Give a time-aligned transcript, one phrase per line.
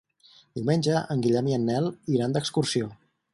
[0.59, 2.91] Diumenge en Guillem i en Nel iran d'excursió.